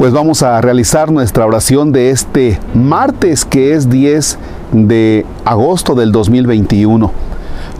Pues 0.00 0.14
vamos 0.14 0.42
a 0.42 0.58
realizar 0.62 1.12
nuestra 1.12 1.44
oración 1.44 1.92
de 1.92 2.08
este 2.08 2.58
martes 2.72 3.44
que 3.44 3.74
es 3.74 3.90
10 3.90 4.38
de 4.72 5.26
agosto 5.44 5.94
del 5.94 6.10
2021. 6.10 7.12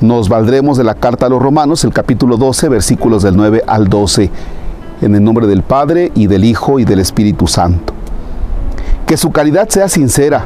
Nos 0.03 0.29
valdremos 0.29 0.77
de 0.77 0.85
la 0.85 0.93
carta 0.93 1.25
a 1.25 1.29
los 1.31 1.41
romanos, 1.41 1.83
el 1.83 1.95
capítulo 1.95 2.37
12, 2.37 2.69
versículos 2.69 3.23
del 3.23 3.39
9 3.39 3.65
al 3.67 3.89
12, 3.89 4.31
en 5.01 5.15
el 5.15 5.25
nombre 5.25 5.47
del 5.47 5.63
Padre 5.63 6.13
y 6.15 6.27
del 6.27 6.45
Hijo 6.45 6.79
y 6.79 6.85
del 6.85 6.99
Espíritu 6.99 7.47
Santo. 7.47 7.95
Que 9.07 9.17
su 9.17 9.31
caridad 9.31 9.71
sea 9.71 9.89
sincera, 9.89 10.45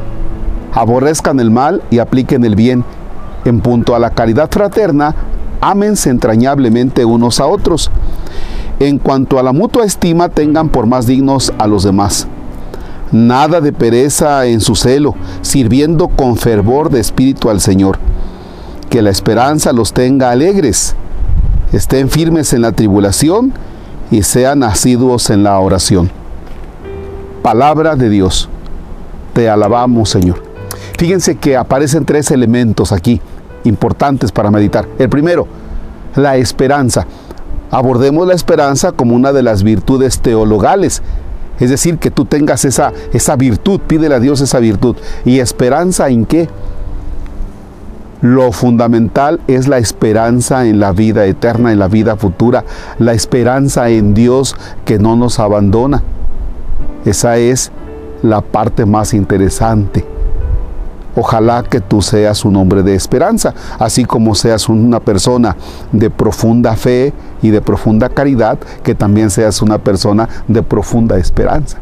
aborrezcan 0.73 1.41
el 1.41 1.51
mal 1.51 1.83
y 1.89 1.99
apliquen 1.99 2.45
el 2.45 2.55
bien. 2.55 2.85
En 3.43 3.59
punto 3.59 3.95
a 3.95 3.99
la 3.99 4.11
caridad 4.11 4.49
fraterna, 4.49 5.13
ámense 5.59 6.09
entrañablemente 6.09 7.03
unos 7.03 7.41
a 7.41 7.47
otros 7.47 7.91
en 8.79 8.97
cuanto 8.99 9.39
a 9.39 9.43
la 9.43 9.53
mutua 9.53 9.85
estima, 9.85 10.29
tengan 10.29 10.69
por 10.69 10.85
más 10.85 11.07
dignos 11.07 11.53
a 11.57 11.67
los 11.67 11.83
demás. 11.83 12.27
Nada 13.11 13.61
de 13.61 13.71
pereza 13.71 14.45
en 14.45 14.59
su 14.59 14.75
celo, 14.75 15.15
sirviendo 15.41 16.09
con 16.09 16.35
fervor 16.35 16.89
de 16.89 16.99
espíritu 16.99 17.49
al 17.49 17.61
Señor. 17.61 17.99
Que 18.89 19.01
la 19.01 19.09
esperanza 19.09 19.71
los 19.71 19.93
tenga 19.93 20.31
alegres. 20.31 20.95
Estén 21.71 22.09
firmes 22.09 22.51
en 22.53 22.61
la 22.61 22.71
tribulación 22.71 23.53
y 24.11 24.23
sean 24.23 24.63
asiduos 24.63 25.29
en 25.29 25.43
la 25.43 25.57
oración. 25.59 26.09
Palabra 27.41 27.95
de 27.95 28.09
Dios. 28.09 28.49
Te 29.33 29.49
alabamos, 29.49 30.09
Señor. 30.09 30.43
Fíjense 30.97 31.35
que 31.35 31.57
aparecen 31.57 32.05
tres 32.05 32.31
elementos 32.31 32.91
aquí 32.91 33.21
importantes 33.63 34.31
para 34.31 34.51
meditar. 34.51 34.87
El 34.97 35.09
primero, 35.09 35.47
la 36.15 36.37
esperanza 36.37 37.05
abordemos 37.75 38.25
la 38.25 38.33
esperanza 38.33 38.93
como 38.93 39.15
una 39.15 39.33
de 39.33 39.43
las 39.43 39.63
virtudes 39.63 40.19
teologales. 40.19 41.01
Es 41.59 41.69
decir, 41.69 41.97
que 41.97 42.09
tú 42.09 42.23
tengas 42.23 42.63
esa, 42.63 42.93
esa 43.11 43.35
virtud, 43.35 43.81
pídele 43.81 44.15
a 44.15 44.19
Dios 44.21 44.39
esa 44.39 44.59
virtud. 44.59 44.95
¿Y 45.25 45.39
esperanza 45.39 46.07
en 46.07 46.25
qué? 46.25 46.47
Lo 48.21 48.53
fundamental 48.53 49.41
es 49.47 49.67
la 49.67 49.77
esperanza 49.77 50.65
en 50.65 50.79
la 50.79 50.93
vida 50.93 51.25
eterna, 51.25 51.73
en 51.73 51.79
la 51.79 51.89
vida 51.89 52.15
futura, 52.15 52.63
la 52.97 53.11
esperanza 53.11 53.89
en 53.89 54.13
Dios 54.13 54.55
que 54.85 54.97
no 54.97 55.17
nos 55.17 55.39
abandona. 55.39 56.01
Esa 57.03 57.37
es 57.37 57.73
la 58.23 58.39
parte 58.39 58.85
más 58.85 59.13
interesante. 59.13 60.05
Ojalá 61.15 61.63
que 61.63 61.81
tú 61.81 62.01
seas 62.01 62.45
un 62.45 62.55
hombre 62.55 62.83
de 62.83 62.95
esperanza, 62.95 63.53
así 63.79 64.05
como 64.05 64.35
seas 64.35 64.69
una 64.69 64.99
persona 64.99 65.55
de 65.91 66.09
profunda 66.09 66.75
fe 66.75 67.13
y 67.41 67.49
de 67.49 67.61
profunda 67.61 68.09
caridad, 68.09 68.57
que 68.83 68.95
también 68.95 69.29
seas 69.29 69.61
una 69.61 69.77
persona 69.77 70.27
de 70.47 70.63
profunda 70.63 71.17
esperanza. 71.17 71.79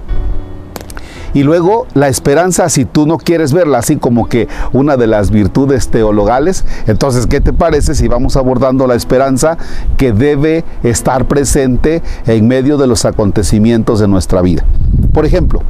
Y 1.34 1.42
luego 1.42 1.88
la 1.96 2.10
esperanza, 2.10 2.70
si 2.70 2.86
tú 2.86 3.08
no 3.08 3.18
quieres 3.18 3.54
verla 3.54 3.80
así 3.80 3.96
como 3.96 4.30
que 4.30 4.48
una 4.72 4.98
de 4.98 5.08
las 5.08 5.32
virtudes 5.32 5.88
teologales, 5.88 6.64
entonces, 6.86 7.26
¿qué 7.26 7.42
te 7.42 7.54
parece 7.54 7.96
si 7.96 8.08
vamos 8.08 8.38
abordando 8.38 8.86
la 8.86 8.94
esperanza 8.94 9.58
que 9.98 10.14
debe 10.14 10.64
estar 10.84 11.28
presente 11.28 12.04
en 12.28 12.48
medio 12.48 12.78
de 12.78 12.86
los 12.86 13.06
acontecimientos 13.06 14.00
de 14.00 14.08
nuestra 14.08 14.42
vida? 14.42 14.64
Por 15.14 15.26
ejemplo, 15.26 15.62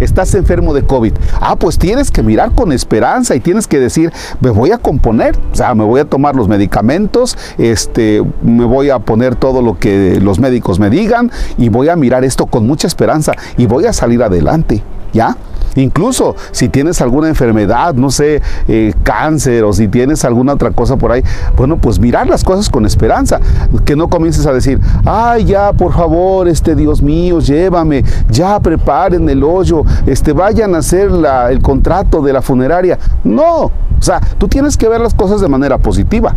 estás 0.00 0.34
enfermo 0.34 0.72
de 0.74 0.84
COVID. 0.84 1.12
Ah, 1.40 1.56
pues 1.56 1.78
tienes 1.78 2.10
que 2.10 2.22
mirar 2.22 2.52
con 2.52 2.72
esperanza 2.72 3.34
y 3.34 3.40
tienes 3.40 3.66
que 3.66 3.78
decir, 3.78 4.12
me 4.40 4.50
voy 4.50 4.70
a 4.70 4.78
componer, 4.78 5.36
o 5.52 5.56
sea, 5.56 5.74
me 5.74 5.84
voy 5.84 6.00
a 6.00 6.04
tomar 6.04 6.36
los 6.36 6.48
medicamentos, 6.48 7.36
este, 7.58 8.22
me 8.42 8.64
voy 8.64 8.90
a 8.90 9.00
poner 9.00 9.34
todo 9.34 9.60
lo 9.60 9.78
que 9.78 10.20
los 10.20 10.38
médicos 10.38 10.78
me 10.78 10.88
digan 10.90 11.30
y 11.58 11.68
voy 11.68 11.88
a 11.88 11.96
mirar 11.96 12.24
esto 12.24 12.46
con 12.46 12.66
mucha 12.66 12.86
esperanza 12.86 13.32
y 13.56 13.66
voy 13.66 13.86
a 13.86 13.92
salir 13.92 14.22
adelante, 14.22 14.82
¿ya? 15.12 15.36
Incluso 15.76 16.36
si 16.50 16.68
tienes 16.68 17.00
alguna 17.00 17.28
enfermedad, 17.28 17.94
no 17.94 18.10
sé, 18.10 18.42
eh, 18.68 18.92
cáncer 19.02 19.64
o 19.64 19.72
si 19.72 19.88
tienes 19.88 20.24
alguna 20.24 20.54
otra 20.54 20.70
cosa 20.70 20.96
por 20.96 21.12
ahí, 21.12 21.22
bueno, 21.56 21.76
pues 21.78 21.98
mirar 21.98 22.26
las 22.26 22.44
cosas 22.44 22.68
con 22.68 22.86
esperanza. 22.86 23.40
Que 23.84 23.96
no 23.96 24.08
comiences 24.08 24.46
a 24.46 24.52
decir, 24.52 24.80
ay, 25.04 25.44
ya, 25.44 25.72
por 25.72 25.92
favor, 25.92 26.48
este 26.48 26.74
Dios 26.74 27.02
mío, 27.02 27.40
llévame, 27.40 28.04
ya 28.30 28.58
preparen 28.60 29.28
el 29.28 29.42
hoyo, 29.42 29.82
este, 30.06 30.32
vayan 30.32 30.74
a 30.74 30.78
hacer 30.78 31.10
el 31.50 31.62
contrato 31.62 32.22
de 32.22 32.32
la 32.32 32.42
funeraria. 32.42 32.98
No, 33.24 33.64
o 33.64 33.72
sea, 34.00 34.20
tú 34.38 34.48
tienes 34.48 34.76
que 34.76 34.88
ver 34.88 35.00
las 35.00 35.14
cosas 35.14 35.40
de 35.40 35.48
manera 35.48 35.78
positiva. 35.78 36.34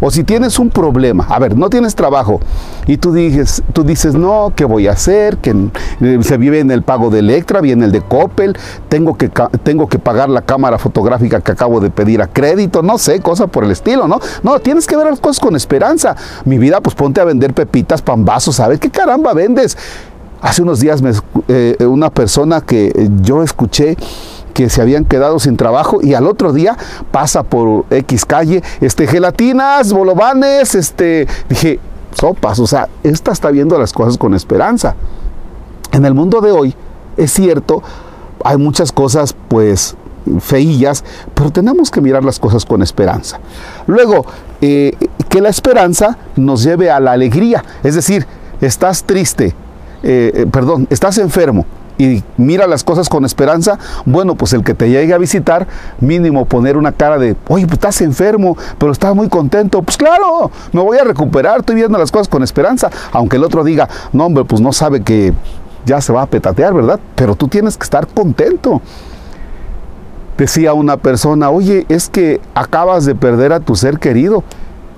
O 0.00 0.10
si 0.10 0.24
tienes 0.24 0.58
un 0.58 0.70
problema, 0.70 1.26
a 1.28 1.38
ver, 1.38 1.56
no 1.56 1.68
tienes 1.70 1.94
trabajo 1.94 2.40
y 2.86 2.96
tú 2.96 3.12
dices, 3.12 3.62
tú 3.72 3.84
dices 3.84 4.14
no, 4.14 4.52
¿qué 4.54 4.64
voy 4.64 4.88
a 4.88 4.92
hacer? 4.92 5.38
Que 5.38 5.54
eh, 6.00 6.18
se 6.22 6.36
vive 6.36 6.60
en 6.60 6.70
el 6.70 6.82
pago 6.82 7.10
de 7.10 7.20
Electra, 7.20 7.60
viene 7.60 7.84
el 7.86 7.92
de 7.92 8.00
Coppel, 8.00 8.56
tengo 8.88 9.16
que, 9.16 9.30
tengo 9.62 9.88
que 9.88 9.98
pagar 9.98 10.28
la 10.28 10.42
cámara 10.42 10.78
fotográfica 10.78 11.40
que 11.40 11.52
acabo 11.52 11.80
de 11.80 11.90
pedir 11.90 12.22
a 12.22 12.26
crédito, 12.26 12.82
no 12.82 12.98
sé, 12.98 13.20
cosa 13.20 13.46
por 13.46 13.64
el 13.64 13.70
estilo, 13.70 14.08
¿no? 14.08 14.20
No, 14.42 14.58
tienes 14.60 14.86
que 14.86 14.96
ver 14.96 15.06
las 15.06 15.20
cosas 15.20 15.40
con 15.40 15.56
esperanza. 15.56 16.16
Mi 16.44 16.58
vida, 16.58 16.80
pues 16.80 16.94
ponte 16.94 17.20
a 17.20 17.24
vender 17.24 17.54
pepitas, 17.54 18.02
pambazos, 18.02 18.56
¿sabes 18.56 18.80
qué 18.80 18.90
caramba 18.90 19.32
vendes? 19.34 19.76
Hace 20.40 20.62
unos 20.62 20.80
días 20.80 21.02
me, 21.02 21.12
eh, 21.48 21.76
una 21.86 22.10
persona 22.10 22.62
que 22.62 23.10
yo 23.22 23.42
escuché 23.42 23.96
que 24.50 24.68
se 24.68 24.82
habían 24.82 25.04
quedado 25.04 25.38
sin 25.38 25.56
trabajo 25.56 26.00
y 26.02 26.14
al 26.14 26.26
otro 26.26 26.52
día 26.52 26.76
pasa 27.10 27.42
por 27.42 27.84
X 27.90 28.24
calle, 28.24 28.62
este, 28.80 29.06
gelatinas, 29.06 29.92
bolovanes, 29.92 30.74
este, 30.74 31.26
dije, 31.48 31.80
sopas, 32.14 32.58
o 32.58 32.66
sea, 32.66 32.88
esta 33.02 33.32
está 33.32 33.50
viendo 33.50 33.78
las 33.78 33.92
cosas 33.92 34.18
con 34.18 34.34
esperanza. 34.34 34.94
En 35.92 36.04
el 36.04 36.14
mundo 36.14 36.40
de 36.40 36.52
hoy, 36.52 36.74
es 37.16 37.32
cierto, 37.32 37.82
hay 38.44 38.56
muchas 38.56 38.92
cosas, 38.92 39.34
pues, 39.48 39.96
feillas, 40.40 41.04
pero 41.34 41.50
tenemos 41.50 41.90
que 41.90 42.00
mirar 42.00 42.24
las 42.24 42.38
cosas 42.38 42.64
con 42.64 42.82
esperanza. 42.82 43.40
Luego, 43.86 44.24
eh, 44.60 44.92
que 45.28 45.40
la 45.40 45.48
esperanza 45.48 46.18
nos 46.36 46.62
lleve 46.62 46.90
a 46.90 47.00
la 47.00 47.12
alegría, 47.12 47.64
es 47.82 47.94
decir, 47.94 48.26
estás 48.60 49.04
triste, 49.04 49.54
eh, 50.02 50.32
eh, 50.34 50.46
perdón, 50.50 50.86
estás 50.90 51.18
enfermo, 51.18 51.66
y 52.00 52.24
mira 52.38 52.66
las 52.66 52.82
cosas 52.82 53.10
con 53.10 53.26
esperanza, 53.26 53.78
bueno, 54.06 54.34
pues 54.34 54.54
el 54.54 54.64
que 54.64 54.72
te 54.72 54.88
llegue 54.88 55.12
a 55.12 55.18
visitar, 55.18 55.66
mínimo 56.00 56.46
poner 56.46 56.78
una 56.78 56.92
cara 56.92 57.18
de, 57.18 57.36
oye, 57.48 57.66
pues 57.66 57.74
estás 57.74 58.00
enfermo, 58.00 58.56
pero 58.78 58.90
estás 58.90 59.14
muy 59.14 59.28
contento. 59.28 59.82
Pues 59.82 59.98
claro, 59.98 60.50
me 60.72 60.80
voy 60.80 60.96
a 60.96 61.04
recuperar, 61.04 61.60
estoy 61.60 61.74
viendo 61.74 61.98
las 61.98 62.10
cosas 62.10 62.28
con 62.28 62.42
esperanza. 62.42 62.88
Aunque 63.12 63.36
el 63.36 63.44
otro 63.44 63.64
diga, 63.64 63.86
no, 64.14 64.24
hombre, 64.24 64.44
pues 64.44 64.62
no 64.62 64.72
sabe 64.72 65.02
que 65.02 65.34
ya 65.84 66.00
se 66.00 66.10
va 66.10 66.22
a 66.22 66.26
petatear, 66.26 66.72
¿verdad? 66.72 66.98
Pero 67.16 67.34
tú 67.34 67.48
tienes 67.48 67.76
que 67.76 67.84
estar 67.84 68.06
contento. 68.06 68.80
Decía 70.38 70.72
una 70.72 70.96
persona, 70.96 71.50
oye, 71.50 71.84
es 71.90 72.08
que 72.08 72.40
acabas 72.54 73.04
de 73.04 73.14
perder 73.14 73.52
a 73.52 73.60
tu 73.60 73.76
ser 73.76 73.98
querido 73.98 74.42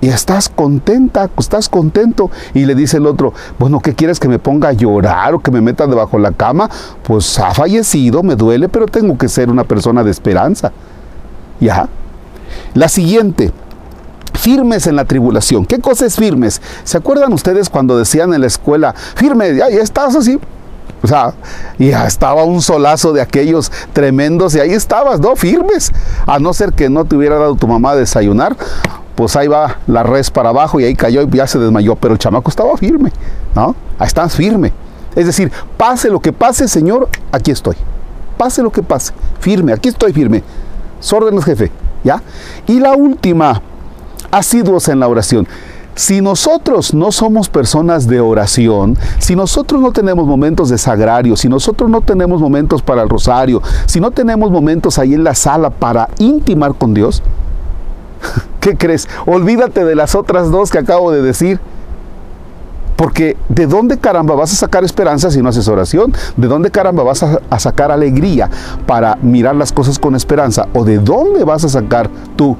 y 0.03 0.09
estás 0.09 0.49
contenta, 0.49 1.29
estás 1.37 1.69
contento. 1.69 2.29
Y 2.53 2.65
le 2.65 2.75
dice 2.75 2.97
el 2.97 3.07
otro, 3.07 3.33
bueno, 3.57 3.79
¿qué 3.79 3.95
quieres 3.95 4.19
que 4.19 4.27
me 4.27 4.37
ponga 4.37 4.67
a 4.67 4.73
llorar 4.73 5.33
o 5.33 5.39
que 5.39 5.49
me 5.49 5.61
meta 5.61 5.87
debajo 5.87 6.17
de 6.17 6.23
la 6.23 6.33
cama? 6.33 6.69
Pues 7.03 7.39
ha 7.39 7.53
fallecido, 7.53 8.21
me 8.21 8.35
duele, 8.35 8.67
pero 8.67 8.85
tengo 8.85 9.17
que 9.17 9.29
ser 9.29 9.49
una 9.49 9.63
persona 9.63 10.03
de 10.03 10.11
esperanza. 10.11 10.73
¿Ya? 11.61 11.87
La 12.73 12.89
siguiente, 12.89 13.53
firmes 14.33 14.87
en 14.87 14.97
la 14.97 15.05
tribulación. 15.05 15.65
¿Qué 15.65 15.79
cosa 15.79 16.05
es 16.05 16.17
firmes? 16.17 16.61
¿Se 16.83 16.97
acuerdan 16.97 17.31
ustedes 17.31 17.69
cuando 17.69 17.97
decían 17.97 18.33
en 18.33 18.41
la 18.41 18.47
escuela, 18.47 18.93
firme, 19.15 19.55
ya 19.55 19.67
estás 19.67 20.17
así? 20.17 20.37
O 21.01 21.07
sea, 21.07 21.33
ya 21.79 22.05
estaba 22.07 22.43
un 22.43 22.61
solazo 22.61 23.13
de 23.13 23.21
aquellos 23.21 23.71
tremendos 23.93 24.53
y 24.55 24.59
ahí 24.59 24.71
estabas, 24.71 25.21
¿no? 25.21 25.37
Firmes. 25.37 25.93
A 26.27 26.39
no 26.39 26.53
ser 26.53 26.73
que 26.73 26.89
no 26.89 27.05
te 27.05 27.15
hubiera 27.15 27.37
dado 27.37 27.55
tu 27.55 27.67
mamá 27.69 27.91
a 27.91 27.95
desayunar, 27.95 28.57
pues 29.15 29.35
ahí 29.35 29.47
va 29.47 29.77
la 29.87 30.03
res 30.03 30.31
para 30.31 30.49
abajo 30.49 30.79
y 30.79 30.85
ahí 30.85 30.95
cayó 30.95 31.21
y 31.21 31.29
ya 31.29 31.47
se 31.47 31.59
desmayó, 31.59 31.95
pero 31.95 32.13
el 32.13 32.19
chamaco 32.19 32.49
estaba 32.49 32.75
firme, 32.77 33.11
¿no? 33.55 33.75
Ahí 33.99 34.07
estás 34.07 34.35
firme. 34.35 34.71
Es 35.15 35.25
decir, 35.25 35.51
pase 35.77 36.09
lo 36.09 36.19
que 36.19 36.33
pase, 36.33 36.67
Señor, 36.67 37.07
aquí 37.31 37.51
estoy. 37.51 37.75
Pase 38.37 38.63
lo 38.63 38.71
que 38.71 38.81
pase, 38.81 39.13
firme, 39.39 39.73
aquí 39.73 39.89
estoy 39.89 40.11
firme. 40.11 40.43
Sórdenes, 40.99 41.45
jefe, 41.45 41.71
¿ya? 42.03 42.21
Y 42.67 42.79
la 42.79 42.93
última, 42.93 43.61
asiduos 44.31 44.87
en 44.87 44.99
la 44.99 45.07
oración. 45.07 45.47
Si 45.95 46.21
nosotros 46.21 46.95
no 46.95 47.11
somos 47.11 47.49
personas 47.49 48.07
de 48.07 48.19
oración, 48.19 48.97
si 49.19 49.35
nosotros 49.35 49.79
no 49.79 49.91
tenemos 49.91 50.25
momentos 50.25 50.69
de 50.69 50.79
sagrario, 50.79 51.37
si 51.37 51.47
nosotros 51.47 51.87
no 51.87 52.01
tenemos 52.01 52.41
momentos 52.41 52.81
para 52.81 53.03
el 53.03 53.09
rosario, 53.09 53.61
si 53.85 53.99
no 53.99 54.09
tenemos 54.09 54.49
momentos 54.49 54.97
ahí 54.97 55.13
en 55.13 55.23
la 55.23 55.35
sala 55.35 55.69
para 55.69 56.09
intimar 56.17 56.73
con 56.73 56.95
Dios, 56.95 57.21
¿Qué 58.63 58.77
crees? 58.77 59.09
Olvídate 59.25 59.83
de 59.83 59.93
las 59.93 60.15
otras 60.15 60.49
dos 60.49 60.71
que 60.71 60.77
acabo 60.77 61.11
de 61.11 61.21
decir. 61.21 61.59
Porque 62.95 63.35
¿de 63.49 63.67
dónde 63.67 63.97
caramba 63.97 64.35
vas 64.35 64.53
a 64.53 64.55
sacar 64.55 64.83
esperanza 64.85 65.29
si 65.29 65.41
no 65.41 65.49
haces 65.49 65.67
oración? 65.67 66.13
¿De 66.37 66.47
dónde 66.47 66.71
caramba 66.71 67.03
vas 67.03 67.23
a, 67.23 67.59
sacar 67.59 67.91
alegría 67.91 68.49
para 68.85 69.17
mirar 69.21 69.55
las 69.55 69.73
cosas 69.73 69.99
con 69.99 70.15
esperanza? 70.15 70.67
¿O 70.73 70.85
de 70.85 70.99
dónde 70.99 71.43
vas 71.43 71.65
a 71.65 71.69
sacar 71.69 72.09
tú, 72.37 72.55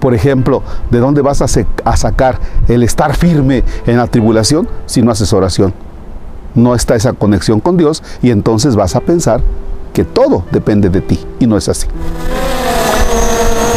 por 0.00 0.14
ejemplo, 0.14 0.62
de 0.90 0.98
dónde 0.98 1.20
vas 1.20 1.42
a, 1.42 1.46
a 1.84 1.96
sacar 1.96 2.38
el 2.66 2.82
estar 2.82 3.14
firme 3.14 3.64
en 3.86 3.98
la 3.98 4.06
tribulación 4.06 4.66
si 4.86 5.02
no 5.02 5.10
haces 5.10 5.32
oración? 5.32 5.74
no 6.56 6.74
está 6.74 6.96
esa 6.96 7.12
conexión 7.12 7.60
con 7.60 7.76
Dios 7.76 8.02
y 8.22 8.30
entonces 8.30 8.74
vas 8.74 8.96
a 8.96 9.00
pensar 9.00 9.42
que 9.92 10.04
todo 10.04 10.44
depende 10.50 10.88
de 10.88 11.02
ti 11.02 11.20
y 11.38 11.46
no 11.46 11.56
es 11.56 11.68
así. 11.68 11.86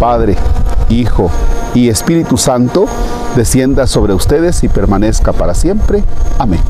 Padre, 0.00 0.34
Hijo 0.88 1.30
y 1.74 1.90
Espíritu 1.90 2.38
Santo, 2.38 2.86
descienda 3.36 3.86
sobre 3.86 4.14
ustedes 4.14 4.64
y 4.64 4.68
permanezca 4.68 5.34
para 5.34 5.52
siempre. 5.52 6.02
Amén. 6.38 6.60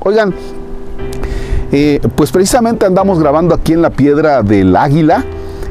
Oigan, 0.00 0.34
eh, 1.72 2.00
pues 2.16 2.30
precisamente 2.30 2.84
andamos 2.84 3.20
grabando 3.20 3.54
aquí 3.54 3.72
en 3.72 3.80
la 3.80 3.90
Piedra 3.90 4.42
del 4.42 4.76
Águila 4.76 5.24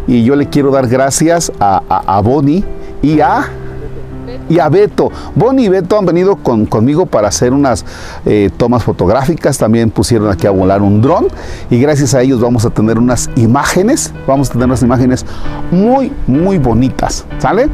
y 0.07 0.23
yo 0.23 0.35
le 0.35 0.49
quiero 0.49 0.71
dar 0.71 0.87
gracias 0.87 1.51
a, 1.59 1.81
a, 2.07 2.19
Bonnie 2.21 2.63
y 3.03 3.19
a 3.19 3.47
y 4.49 4.59
a 4.59 4.69
Beto. 4.69 5.11
Bonnie 5.35 5.65
y 5.65 5.69
Beto 5.69 5.97
han 5.97 6.05
venido 6.05 6.35
con, 6.37 6.65
conmigo 6.65 7.05
para 7.05 7.27
hacer 7.27 7.53
unas 7.53 7.85
eh, 8.25 8.49
tomas 8.57 8.83
fotográficas. 8.83 9.57
También 9.57 9.91
pusieron 9.91 10.29
aquí 10.29 10.47
a 10.47 10.51
volar 10.51 10.81
un 10.81 11.01
dron. 11.01 11.27
Y 11.69 11.79
gracias 11.79 12.13
a 12.13 12.21
ellos 12.21 12.41
vamos 12.41 12.65
a 12.65 12.69
tener 12.69 12.97
unas 12.97 13.29
imágenes. 13.35 14.13
Vamos 14.27 14.49
a 14.49 14.53
tener 14.53 14.67
unas 14.67 14.81
imágenes 14.81 15.25
muy, 15.71 16.11
muy 16.27 16.57
bonitas. 16.57 17.25
¿Sale? 17.39 17.69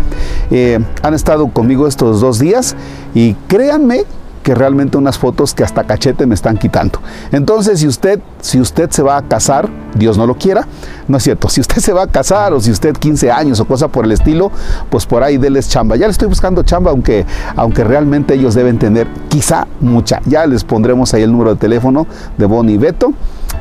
Eh, 0.52 0.80
han 1.02 1.14
estado 1.14 1.48
conmigo 1.50 1.88
estos 1.88 2.22
dos 2.22 2.40
días. 2.40 2.76
Y 3.14 3.34
créanme 3.48 4.04
que 4.50 4.56
realmente 4.56 4.98
unas 4.98 5.20
fotos 5.20 5.54
que 5.54 5.64
hasta 5.64 5.84
cachete 5.84 6.26
me 6.26 6.34
están 6.34 6.58
quitando. 6.58 6.98
Entonces, 7.32 7.82
si 7.82 7.88
usted, 7.88 8.20
si 8.42 8.60
usted 8.60 8.90
se 8.90 9.04
va 9.04 9.16
a 9.18 9.22
casar, 9.22 9.70
Dios 9.94 10.18
no 10.18 10.26
lo 10.26 10.34
quiera, 10.40 10.68
no 11.08 11.18
es 11.18 11.24
cierto, 11.24 11.50
si 11.50 11.62
usted 11.62 11.78
se 11.78 11.94
va 11.94 12.02
a 12.02 12.08
casar 12.08 12.52
o 12.54 12.60
si 12.60 12.72
usted 12.72 12.98
15 12.98 13.30
años 13.30 13.60
o 13.60 13.66
cosa 13.66 13.90
por 13.90 14.06
el 14.06 14.12
estilo, 14.12 14.52
pues 14.90 15.06
por 15.06 15.22
ahí 15.22 15.38
déles 15.38 15.70
chamba. 15.70 15.98
Ya 15.98 16.08
le 16.08 16.14
estoy 16.14 16.30
buscando 16.30 16.64
chamba, 16.64 16.90
aunque, 16.90 17.28
aunque 17.56 17.84
realmente 17.84 18.34
ellos 18.34 18.56
deben 18.56 18.80
tener 18.80 19.06
quizá 19.28 19.68
mucha. 19.82 20.20
Ya 20.26 20.48
les 20.48 20.64
pondremos 20.64 21.14
ahí 21.14 21.22
el 21.22 21.32
número 21.32 21.54
de 21.54 21.60
teléfono 21.60 22.08
de 22.36 22.48
Bonnie 22.48 22.80
Beto. 22.80 23.14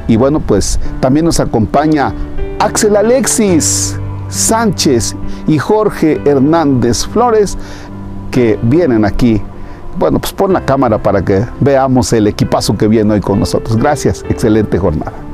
Y 0.07 0.17
bueno, 0.17 0.41
pues 0.41 0.81
también 1.01 1.27
nos 1.27 1.39
acompaña 1.39 2.15
Axel 2.61 2.97
Alexis 2.97 3.95
Sánchez 4.31 5.17
y 5.47 5.59
Jorge 5.59 6.19
Hernández 6.25 7.07
Flores, 7.07 7.59
que 8.31 8.59
vienen 8.63 9.05
aquí 9.05 9.43
bueno, 9.97 10.19
pues 10.19 10.33
pon 10.33 10.53
la 10.53 10.65
cámara 10.65 10.99
para 10.99 11.25
que 11.25 11.45
veamos 11.61 12.13
el 12.13 12.27
equipazo 12.27 12.77
que 12.77 12.89
viene 12.89 13.15
hoy 13.15 13.21
con 13.21 13.39
nosotros. 13.39 13.77
Gracias, 13.77 14.25
excelente 14.29 14.79
jornada. 14.79 15.28